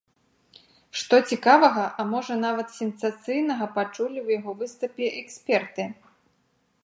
[1.01, 5.83] Што цікавага, а можа, нават сенсацыйнага пачулі ў яго выступе эксперты?